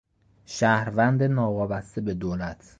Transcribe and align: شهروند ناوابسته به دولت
شهروند 0.45 1.23
ناوابسته 1.23 2.01
به 2.01 2.13
دولت 2.13 2.65